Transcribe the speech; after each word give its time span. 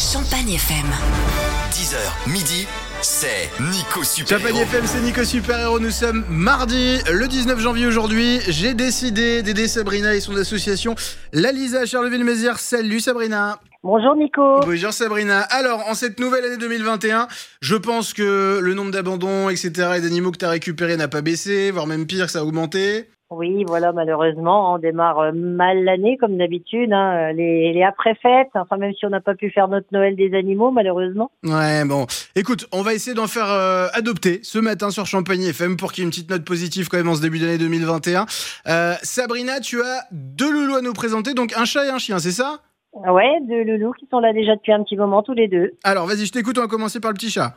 Champagne 0.00 0.52
FM. 0.52 0.86
10h, 1.72 2.30
midi, 2.32 2.66
c'est 3.02 3.50
Nico 3.60 4.02
Super 4.02 4.38
Champagne. 4.38 4.56
FM, 4.56 4.86
c'est 4.86 5.00
Nico 5.02 5.24
Super 5.24 5.58
Héros. 5.60 5.78
Nous 5.78 5.90
sommes 5.90 6.24
mardi, 6.30 7.00
le 7.12 7.28
19 7.28 7.60
janvier 7.60 7.86
aujourd'hui. 7.86 8.40
J'ai 8.48 8.72
décidé 8.72 9.42
d'aider 9.42 9.68
Sabrina 9.68 10.14
et 10.14 10.20
son 10.20 10.34
association 10.36 10.94
La 11.34 11.52
Lisa 11.52 11.80
à 11.80 11.86
Charleville-Mézières. 11.86 12.58
Salut 12.58 13.00
Sabrina. 13.00 13.60
Bonjour 13.82 14.16
Nico. 14.16 14.60
Bonjour 14.60 14.94
Sabrina. 14.94 15.42
Alors, 15.42 15.86
en 15.86 15.92
cette 15.92 16.18
nouvelle 16.18 16.46
année 16.46 16.56
2021, 16.56 17.28
je 17.60 17.76
pense 17.76 18.14
que 18.14 18.58
le 18.58 18.72
nombre 18.72 18.92
d'abandons, 18.92 19.50
etc. 19.50 19.96
et 19.98 20.00
d'animaux 20.00 20.30
que 20.30 20.38
tu 20.38 20.46
as 20.46 20.50
récupérés 20.50 20.96
n'a 20.96 21.08
pas 21.08 21.20
baissé, 21.20 21.70
voire 21.70 21.86
même 21.86 22.06
pire, 22.06 22.30
ça 22.30 22.38
a 22.38 22.42
augmenté. 22.42 23.10
Oui, 23.30 23.64
voilà, 23.64 23.92
malheureusement, 23.92 24.74
on 24.74 24.78
démarre 24.78 25.20
euh, 25.20 25.32
mal 25.32 25.84
l'année 25.84 26.16
comme 26.16 26.36
d'habitude. 26.36 26.92
Hein, 26.92 27.32
les, 27.32 27.72
les 27.72 27.82
après-fêtes, 27.84 28.50
enfin 28.54 28.76
même 28.76 28.92
si 28.94 29.06
on 29.06 29.10
n'a 29.10 29.20
pas 29.20 29.36
pu 29.36 29.50
faire 29.50 29.68
notre 29.68 29.86
Noël 29.92 30.16
des 30.16 30.34
animaux, 30.34 30.72
malheureusement. 30.72 31.30
Ouais, 31.44 31.84
bon. 31.84 32.06
Écoute, 32.34 32.66
on 32.72 32.82
va 32.82 32.92
essayer 32.92 33.14
d'en 33.14 33.28
faire 33.28 33.48
euh, 33.48 33.86
adopter 33.92 34.40
ce 34.42 34.58
matin 34.58 34.90
sur 34.90 35.06
Champagne 35.06 35.42
FM 35.42 35.76
pour 35.76 35.92
qu'il 35.92 36.02
y 36.02 36.04
ait 36.04 36.08
une 36.08 36.10
petite 36.10 36.28
note 36.30 36.44
positive 36.44 36.88
quand 36.88 36.96
même 36.96 37.08
en 37.08 37.14
ce 37.14 37.22
début 37.22 37.38
d'année 37.38 37.58
2021. 37.58 38.26
Euh, 38.66 38.94
Sabrina, 39.02 39.60
tu 39.60 39.80
as 39.80 40.06
deux 40.10 40.52
loulous 40.52 40.74
à 40.74 40.82
nous 40.82 40.92
présenter, 40.92 41.32
donc 41.32 41.52
un 41.56 41.64
chat 41.64 41.86
et 41.86 41.90
un 41.90 41.98
chien, 41.98 42.18
c'est 42.18 42.32
ça? 42.32 42.58
Ouais, 42.92 43.38
deux 43.42 43.62
loulous 43.62 43.92
qui 43.92 44.08
sont 44.10 44.18
là 44.18 44.32
déjà 44.32 44.56
depuis 44.56 44.72
un 44.72 44.82
petit 44.82 44.96
moment 44.96 45.22
tous 45.22 45.34
les 45.34 45.46
deux. 45.46 45.70
Alors, 45.84 46.06
vas-y, 46.06 46.26
je 46.26 46.32
t'écoute, 46.32 46.58
on 46.58 46.62
va 46.62 46.66
commencer 46.66 46.98
par 46.98 47.12
le 47.12 47.16
petit 47.16 47.30
chat. 47.30 47.54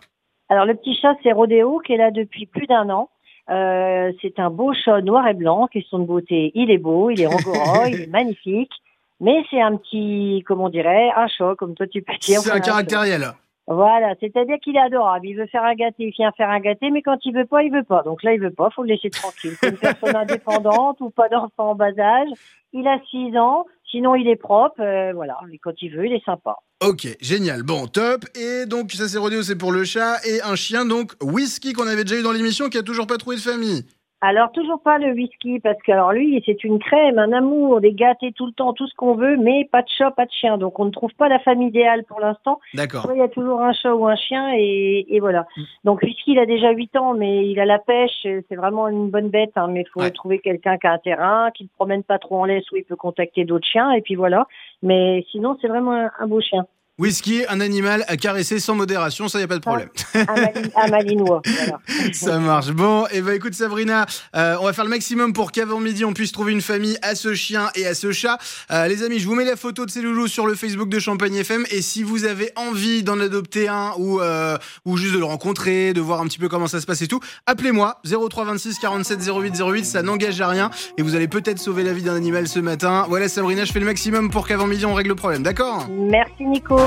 Alors 0.50 0.66
le 0.66 0.76
petit 0.76 0.96
chat, 1.02 1.16
c'est 1.24 1.32
Rodéo 1.32 1.80
qui 1.80 1.94
est 1.94 1.98
là 1.98 2.12
depuis 2.12 2.46
plus 2.46 2.68
d'un 2.68 2.88
an. 2.90 3.10
Euh, 3.50 4.12
c'est 4.22 4.40
un 4.40 4.50
beau 4.50 4.74
chat 4.74 5.02
noir 5.02 5.28
et 5.28 5.34
blanc, 5.34 5.68
question 5.68 6.00
de 6.00 6.06
beauté. 6.06 6.52
Il 6.56 6.72
est 6.72 6.78
beau, 6.78 7.10
il 7.10 7.22
est 7.22 7.28
rongorant, 7.28 7.86
il 7.88 8.02
est 8.02 8.08
magnifique. 8.08 8.72
Mais 9.20 9.44
c'est 9.50 9.62
un 9.62 9.78
petit, 9.78 10.44
comment 10.48 10.66
on 10.66 10.70
dirait, 10.70 11.10
un 11.16 11.28
chat, 11.28 11.56
comme 11.58 11.76
toi 11.76 11.88
tu 11.88 12.02
peux 12.02 12.14
dire. 12.20 12.40
C'est 12.40 12.52
un 12.52 12.60
caractériel. 12.60 13.34
Voilà, 13.68 14.14
c'est-à-dire 14.20 14.58
qu'il 14.62 14.76
est 14.76 14.82
adorable. 14.82 15.26
Il 15.26 15.36
veut 15.36 15.48
faire 15.48 15.64
un 15.64 15.76
gâté, 15.76 16.04
il 16.04 16.12
vient 16.12 16.32
faire 16.34 16.50
un 16.50 16.60
gâté, 16.60 16.92
mais 16.92 17.02
quand 17.02 17.18
il 17.24 17.34
veut 17.34 17.46
pas, 17.46 17.64
il 17.64 17.72
veut 17.72 17.84
pas. 17.84 18.04
Donc 18.04 18.22
là, 18.24 18.34
il 18.34 18.40
veut 18.42 18.52
pas, 18.52 18.70
faut 18.72 18.84
le 18.84 18.90
laisser 18.90 19.10
tranquille. 19.10 19.54
C'est 19.60 19.70
une 19.70 19.78
personne 19.78 20.16
indépendante 20.16 21.00
ou 21.00 21.10
pas 21.10 21.30
d'enfant 21.30 21.72
en 21.72 21.76
bas 21.76 21.98
âge. 21.98 22.30
Il 22.74 22.88
a 22.88 23.00
6 23.10 23.38
ans, 23.38 23.66
sinon 23.90 24.16
il 24.16 24.28
est 24.28 24.36
propre, 24.36 24.82
euh, 24.82 25.14
voilà. 25.14 25.38
Et 25.52 25.60
quand 25.60 25.82
il 25.82 25.96
veut, 25.96 26.06
il 26.06 26.14
est 26.14 26.26
sympa. 26.26 26.58
Ok, 26.86 27.08
génial. 27.22 27.64
Bon, 27.64 27.88
top. 27.88 28.26
Et 28.36 28.66
donc, 28.66 28.92
ça 28.92 29.08
c'est 29.08 29.18
rodéo, 29.18 29.42
c'est 29.44 29.58
pour 29.58 29.72
le 29.72 29.86
chat. 29.86 30.18
Et 30.28 30.42
un 30.42 30.56
chien, 30.56 30.86
donc, 30.86 31.14
Whisky, 31.22 31.72
qu'on 31.72 31.88
avait 31.88 32.04
déjà 32.04 32.20
eu 32.20 32.24
dans 32.24 32.34
l'émission, 32.34 32.68
qui 32.68 32.78
a 32.78 32.84
toujours 32.84 33.08
pas 33.08 33.18
trouvé 33.18 33.38
de 33.38 33.42
famille. 33.42 33.86
Alors 34.26 34.54
toujours 34.54 34.80
pas 34.80 35.00
le 35.00 35.12
whisky, 35.12 35.60
parce 35.60 35.78
que 35.82 35.92
alors 35.92 36.14
lui, 36.14 36.42
c'est 36.46 36.64
une 36.64 36.80
crème, 36.80 37.20
un 37.20 37.34
amour, 37.34 37.82
des 37.82 37.92
gâtés 37.92 38.32
tout 38.32 38.46
le 38.46 38.54
temps, 38.54 38.72
tout 38.72 38.88
ce 38.88 38.96
qu'on 38.96 39.16
veut, 39.16 39.36
mais 39.36 39.68
pas 39.70 39.82
de 39.82 39.90
chat, 39.90 40.12
pas 40.12 40.26
de 40.26 40.32
chien. 40.32 40.58
Donc 40.58 40.80
on 40.80 40.86
ne 40.86 40.92
trouve 40.92 41.14
pas 41.16 41.28
la 41.28 41.40
famille 41.40 41.68
idéale 41.68 42.06
pour 42.06 42.22
l'instant. 42.22 42.62
D'accord. 42.74 43.06
Il 43.14 43.18
y 43.18 43.22
a 43.22 43.28
toujours 43.28 43.62
un 43.62 43.74
chat 43.74 43.94
ou 43.94 44.08
un 44.08 44.16
chien 44.16 44.54
et, 44.56 45.06
et 45.14 45.20
voilà. 45.20 45.46
Mm. 45.58 45.62
Donc 45.84 46.02
Whisky, 46.04 46.32
il 46.32 46.40
a 46.40 46.46
déjà 46.46 46.72
8 46.72 46.96
ans, 46.96 47.14
mais 47.16 47.46
il 47.50 47.60
a 47.60 47.66
la 47.66 47.80
pêche. 47.80 48.26
C'est 48.48 48.56
vraiment 48.56 48.88
une 48.88 49.10
bonne 49.10 49.28
bête, 49.28 49.52
hein, 49.58 49.68
mais 49.70 49.82
il 49.82 49.90
faut 49.90 50.00
Ouais. 50.00 50.12
trouver 50.12 50.40
quelqu'un 50.40 50.78
qui 50.78 50.88
a 50.88 50.94
un 50.94 51.00
terrain, 51.00 51.52
qui 51.54 51.64
ne 51.66 51.70
promène 51.76 52.04
pas 52.04 52.18
trop 52.18 52.40
en 52.40 52.46
laisse, 52.46 52.72
où 52.72 52.78
il 52.78 52.86
peut 52.86 52.96
contacter 52.96 53.44
d'autres 53.44 53.68
chiens, 53.68 53.92
et 53.92 54.00
puis 54.00 54.16
voilà. 54.16 54.48
Mais 54.82 55.26
sinon, 55.32 55.58
c'est 55.62 55.68
vraiment 55.68 55.92
un, 55.96 56.12
un 56.18 56.28
beau 56.28 56.40
chien. 56.40 56.66
Whisky, 57.00 57.42
un 57.50 57.60
animal 57.60 58.06
à 58.08 58.18
caresser 58.18 58.60
sans 58.60 58.76
modération, 58.76 59.28
ça 59.28 59.40
y 59.40 59.44
a 59.44 59.48
pas 59.48 59.56
de 59.56 59.62
problème. 59.62 59.90
Un, 60.14 60.26
Mali- 60.26 60.72
un 60.76 60.88
malinois. 60.90 61.42
Voilà. 61.44 61.80
Ça 62.14 62.38
marche. 62.38 62.68
Bon, 62.70 63.08
et 63.12 63.22
bah 63.22 63.34
écoute 63.34 63.56
Sabrina, 63.56 64.06
euh, 64.36 64.56
on 64.62 64.66
va 64.66 64.74
faire 64.74 64.84
le 64.84 64.92
maximum 64.92 65.34
pour 65.34 65.52
qu'avant 65.52 65.80
midi 65.80 66.06
on 66.06 66.14
puisse 66.14 66.32
trouver 66.32 66.52
une 66.52 66.62
famille 66.62 66.96
à 67.02 67.16
ce 67.16 67.34
chien 67.34 67.70
et 67.74 67.88
à 67.88 67.96
ce 67.96 68.12
chat. 68.12 68.38
Euh, 68.70 68.88
les 68.88 69.02
amis, 69.02 69.18
je 69.18 69.28
vous 69.28 69.34
mets 69.34 69.44
la 69.44 69.56
photo 69.56 69.88
de 69.88 69.90
ces 69.92 70.02
loulous 70.02 70.28
sur 70.28 70.46
le 70.46 70.54
Facebook 70.54 70.88
de 70.88 71.00
Champagne 71.00 71.34
FM 71.34 71.66
et 71.72 71.82
si 71.82 72.04
vous 72.04 72.26
avez 72.26 72.52
envie 72.56 73.02
d'en 73.02 73.20
adopter 73.20 73.68
un 73.68 73.94
ou 73.98 74.22
euh, 74.22 74.56
ou 74.86 74.96
juste 74.96 75.16
de 75.16 75.20
le 75.20 75.26
rencontrer, 75.26 75.94
de 75.94 76.02
voir 76.02 76.22
un 76.22 76.26
petit 76.28 76.38
peu 76.38 76.48
comment 76.48 76.68
ça 76.68 76.80
se 76.80 76.86
passe 76.86 77.02
et 77.02 77.08
tout, 77.08 77.22
appelez-moi 77.48 78.02
0326 78.06 78.78
47 78.78 79.20
08 79.36 79.60
08, 79.68 79.84
ça 79.86 80.04
n'engage 80.04 80.40
à 80.42 80.48
rien 80.48 80.70
et 81.00 81.02
vous 81.02 81.16
allez 81.16 81.28
peut-être 81.28 81.58
sauver 81.58 81.82
la 81.82 81.92
vie 81.94 82.04
d'un 82.04 82.16
animal 82.16 82.48
ce 82.48 82.60
matin. 82.60 83.08
Voilà 83.10 83.28
Sabrina, 83.30 83.66
je 83.66 83.72
fais 83.72 83.80
le 83.80 83.86
maximum 83.88 84.30
pour 84.30 84.48
qu'avant 84.48 84.68
midi 84.68 84.86
on 84.86 84.94
règle 84.94 85.10
le 85.10 85.16
problème, 85.16 85.42
d'accord? 85.42 85.88
Merci 85.90 86.44
Nico. 86.46 86.83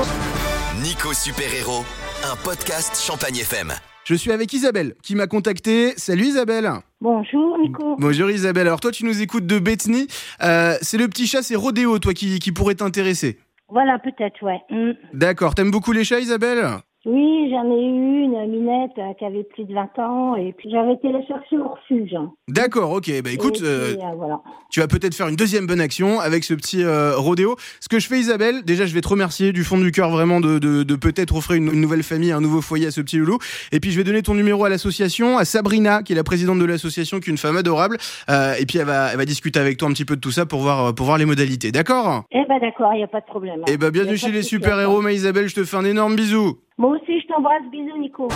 Nico 0.83 1.11
Super 1.13 1.51
Héros, 1.53 1.83
un 2.23 2.35
podcast 2.43 3.03
Champagne 3.03 3.37
FM. 3.37 3.73
Je 4.03 4.13
suis 4.13 4.31
avec 4.31 4.53
Isabelle 4.53 4.93
qui 5.01 5.15
m'a 5.15 5.25
contacté. 5.25 5.93
Salut 5.97 6.25
Isabelle. 6.25 6.69
Bonjour 7.01 7.57
Nico. 7.57 7.95
Bonjour 7.97 8.29
Isabelle. 8.29 8.67
Alors 8.67 8.79
toi, 8.79 8.91
tu 8.91 9.05
nous 9.05 9.21
écoutes 9.21 9.47
de 9.47 9.57
Bethany. 9.57 10.07
Euh, 10.43 10.75
c'est 10.81 10.97
le 10.97 11.07
petit 11.07 11.25
chat, 11.25 11.41
c'est 11.41 11.55
Rodéo, 11.55 11.97
toi, 11.99 12.13
qui, 12.13 12.37
qui 12.39 12.51
pourrait 12.51 12.75
t'intéresser. 12.75 13.39
Voilà, 13.69 13.97
peut-être, 13.99 14.41
ouais. 14.43 14.61
Mm. 14.69 14.91
D'accord. 15.13 15.55
T'aimes 15.55 15.71
beaucoup 15.71 15.91
les 15.93 16.03
chats, 16.03 16.19
Isabelle? 16.19 16.63
Oui, 17.07 17.49
j'en 17.51 17.63
ai 17.71 17.81
eu 17.85 18.23
une, 18.23 18.51
Minette, 18.51 18.91
euh, 18.97 19.13
qui 19.17 19.23
avait 19.23 19.45
plus 19.45 19.63
de 19.63 19.73
20 19.73 19.97
ans, 19.99 20.35
et 20.35 20.51
puis 20.57 20.69
j'avais 20.69 20.93
été 20.93 21.09
la 21.09 21.25
chercher 21.25 21.57
au 21.57 21.69
refuge. 21.69 22.13
D'accord, 22.49 22.91
ok. 22.91 23.09
Bah 23.23 23.29
écoute, 23.31 23.59
puis, 23.59 23.65
euh, 23.65 23.95
euh, 23.95 24.15
voilà. 24.17 24.41
tu 24.69 24.81
vas 24.81 24.87
peut-être 24.87 25.15
faire 25.15 25.29
une 25.29 25.37
deuxième 25.37 25.67
bonne 25.67 25.79
action 25.79 26.19
avec 26.19 26.43
ce 26.43 26.53
petit 26.53 26.83
euh, 26.83 27.13
Rodéo. 27.15 27.55
Ce 27.79 27.87
que 27.87 27.99
je 27.99 28.07
fais, 28.09 28.19
Isabelle, 28.19 28.63
déjà, 28.65 28.85
je 28.85 28.93
vais 28.93 28.99
te 28.99 29.07
remercier 29.07 29.53
du 29.53 29.63
fond 29.63 29.77
du 29.77 29.93
cœur 29.93 30.09
vraiment 30.09 30.41
de, 30.41 30.59
de, 30.59 30.83
de 30.83 30.95
peut-être 30.97 31.33
offrir 31.37 31.55
une, 31.55 31.71
une 31.71 31.79
nouvelle 31.79 32.03
famille, 32.03 32.33
un 32.33 32.41
nouveau 32.41 32.59
foyer 32.59 32.87
à 32.87 32.91
ce 32.91 32.99
petit 32.99 33.17
loulou. 33.17 33.37
Et 33.71 33.79
puis, 33.79 33.91
je 33.91 33.97
vais 33.97 34.03
donner 34.03 34.21
ton 34.21 34.33
numéro 34.33 34.65
à 34.65 34.69
l'association, 34.69 35.37
à 35.37 35.45
Sabrina, 35.45 36.03
qui 36.03 36.11
est 36.11 36.15
la 36.17 36.25
présidente 36.25 36.59
de 36.59 36.65
l'association, 36.65 37.21
qui 37.21 37.29
est 37.29 37.31
une 37.31 37.37
femme 37.37 37.55
adorable. 37.55 37.97
Euh, 38.29 38.55
et 38.59 38.65
puis, 38.65 38.79
elle 38.79 38.85
va, 38.85 39.11
elle 39.13 39.17
va 39.17 39.25
discuter 39.25 39.59
avec 39.61 39.77
toi 39.77 39.87
un 39.87 39.93
petit 39.93 40.03
peu 40.05 40.17
de 40.17 40.21
tout 40.21 40.31
ça 40.31 40.45
pour 40.45 40.59
voir, 40.59 40.93
pour 40.93 41.05
voir 41.05 41.17
les 41.17 41.25
modalités. 41.25 41.71
D'accord? 41.71 42.25
Eh 42.31 42.43
ben 42.49 42.59
d'accord, 42.59 42.91
il 42.93 42.97
n'y 42.97 43.03
a 43.03 43.07
pas 43.07 43.21
de 43.21 43.25
problème. 43.25 43.61
Bah, 43.65 43.71
Y 43.71 43.81
a 43.85 43.91
bienvenue 43.91 44.17
chez 44.17 44.31
les 44.31 44.43
super-héros, 44.43 44.95
attends. 44.95 45.01
ma 45.03 45.13
Isabelle. 45.13 45.47
Je 45.47 45.55
te 45.55 45.63
fais 45.63 45.77
un 45.77 45.85
énorme 45.85 46.17
bisou. 46.17 46.57
Moi 46.79 46.91
aussi, 46.91 47.19
je 47.19 47.27
t'embrasse. 47.27 47.63
Bisous, 47.71 47.97
Nico. 47.97 48.27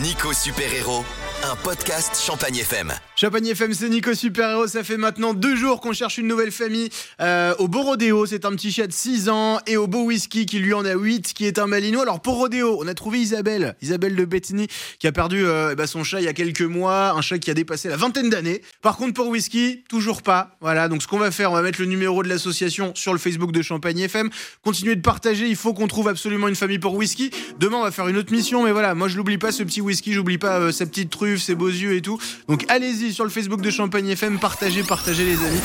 Nico 0.00 0.32
Super 0.32 0.72
Héros, 0.72 1.02
un 1.42 1.56
podcast 1.56 2.14
Champagne 2.24 2.58
FM. 2.58 2.92
Champagne 3.20 3.48
FM, 3.48 3.74
c'est 3.74 3.88
Nico 3.88 4.14
Super 4.14 4.48
Héros. 4.48 4.68
Ça 4.68 4.84
fait 4.84 4.96
maintenant 4.96 5.34
deux 5.34 5.56
jours 5.56 5.80
qu'on 5.80 5.92
cherche 5.92 6.18
une 6.18 6.28
nouvelle 6.28 6.52
famille 6.52 6.88
euh, 7.20 7.52
au 7.58 7.66
beau 7.66 7.82
Rodéo. 7.82 8.26
C'est 8.26 8.44
un 8.44 8.52
petit 8.52 8.70
chat 8.70 8.86
de 8.86 8.92
6 8.92 9.28
ans 9.28 9.58
et 9.66 9.76
au 9.76 9.88
beau 9.88 10.04
Whisky 10.04 10.46
qui 10.46 10.60
lui 10.60 10.72
en 10.72 10.84
a 10.84 10.94
8, 10.94 11.32
qui 11.32 11.44
est 11.44 11.58
un 11.58 11.66
malinois. 11.66 12.02
Alors 12.02 12.20
pour 12.20 12.36
Rodéo, 12.36 12.78
on 12.80 12.86
a 12.86 12.94
trouvé 12.94 13.18
Isabelle, 13.18 13.74
Isabelle 13.82 14.14
de 14.14 14.24
Bethany, 14.24 14.68
qui 15.00 15.08
a 15.08 15.10
perdu 15.10 15.44
euh, 15.44 15.74
bah, 15.74 15.88
son 15.88 16.04
chat 16.04 16.20
il 16.20 16.26
y 16.26 16.28
a 16.28 16.32
quelques 16.32 16.62
mois, 16.62 17.10
un 17.10 17.20
chat 17.20 17.40
qui 17.40 17.50
a 17.50 17.54
dépassé 17.54 17.88
la 17.88 17.96
vingtaine 17.96 18.30
d'années. 18.30 18.62
Par 18.82 18.96
contre 18.96 19.14
pour 19.14 19.26
Whisky, 19.26 19.82
toujours 19.88 20.22
pas. 20.22 20.56
Voilà, 20.60 20.86
donc 20.86 21.02
ce 21.02 21.08
qu'on 21.08 21.18
va 21.18 21.32
faire, 21.32 21.50
on 21.50 21.54
va 21.54 21.62
mettre 21.62 21.80
le 21.80 21.86
numéro 21.86 22.22
de 22.22 22.28
l'association 22.28 22.92
sur 22.94 23.12
le 23.12 23.18
Facebook 23.18 23.50
de 23.50 23.62
Champagne 23.62 23.98
FM. 23.98 24.30
Continuez 24.62 24.94
de 24.94 25.02
partager, 25.02 25.48
il 25.48 25.56
faut 25.56 25.74
qu'on 25.74 25.88
trouve 25.88 26.06
absolument 26.06 26.46
une 26.46 26.54
famille 26.54 26.78
pour 26.78 26.94
Whisky. 26.94 27.32
Demain 27.58 27.78
on 27.78 27.82
va 27.82 27.90
faire 27.90 28.06
une 28.06 28.16
autre 28.16 28.32
mission, 28.32 28.62
mais 28.62 28.70
voilà, 28.70 28.94
moi 28.94 29.08
je 29.08 29.16
l'oublie 29.16 29.38
pas 29.38 29.50
ce 29.50 29.64
petit 29.64 29.80
Whisky, 29.80 30.12
j'oublie 30.12 30.38
pas 30.38 30.60
euh, 30.60 30.70
sa 30.70 30.86
petite 30.86 31.10
truffe, 31.10 31.42
ses 31.42 31.56
beaux 31.56 31.66
yeux 31.66 31.96
et 31.96 32.00
tout. 32.00 32.20
Donc 32.46 32.64
sur 33.12 33.24
le 33.24 33.30
Facebook 33.30 33.60
de 33.60 33.70
Champagne 33.70 34.08
FM, 34.08 34.38
partagez, 34.38 34.82
partagez 34.82 35.24
les 35.24 35.38
amis. 35.38 35.60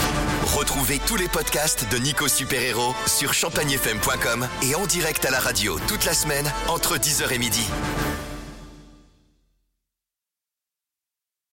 Retrouvez 0.46 1.00
tous 1.06 1.16
les 1.16 1.28
podcasts 1.28 1.88
de 1.92 1.98
Nico 1.98 2.28
Super 2.28 2.62
Héros 2.62 2.96
sur 3.08 3.34
champagnefm.com 3.34 4.48
et 4.62 4.76
en 4.76 4.86
direct 4.86 5.26
à 5.26 5.32
la 5.32 5.40
radio 5.40 5.78
toute 5.88 6.06
la 6.06 6.14
semaine 6.14 6.52
entre 6.68 6.98
10h 6.98 7.32
et 7.34 7.40
midi. 7.40 7.68